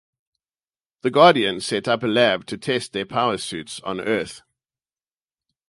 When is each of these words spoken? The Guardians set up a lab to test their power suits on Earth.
The 1.03 1.11
Guardians 1.11 1.63
set 1.67 1.87
up 1.87 2.01
a 2.01 2.07
lab 2.07 2.47
to 2.47 2.57
test 2.57 2.91
their 2.93 3.05
power 3.05 3.37
suits 3.37 3.79
on 3.81 4.01
Earth. 4.01 4.41